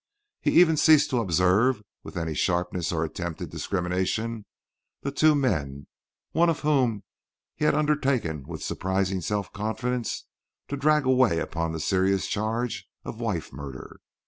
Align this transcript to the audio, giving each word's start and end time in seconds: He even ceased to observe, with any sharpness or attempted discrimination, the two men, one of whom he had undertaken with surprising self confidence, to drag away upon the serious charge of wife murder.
He 0.41 0.59
even 0.59 0.77
ceased 0.77 1.11
to 1.11 1.19
observe, 1.19 1.83
with 2.01 2.17
any 2.17 2.33
sharpness 2.33 2.91
or 2.91 3.03
attempted 3.05 3.51
discrimination, 3.51 4.47
the 5.03 5.11
two 5.11 5.35
men, 5.35 5.85
one 6.31 6.49
of 6.49 6.61
whom 6.61 7.03
he 7.55 7.65
had 7.65 7.75
undertaken 7.75 8.47
with 8.47 8.63
surprising 8.63 9.21
self 9.21 9.53
confidence, 9.53 10.25
to 10.69 10.75
drag 10.75 11.05
away 11.05 11.37
upon 11.37 11.71
the 11.71 11.79
serious 11.79 12.25
charge 12.25 12.87
of 13.05 13.19
wife 13.21 13.53
murder. 13.53 13.99